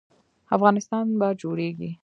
افغانستان 0.55 1.05
به 1.19 1.27
جوړیږي؟ 1.41 1.91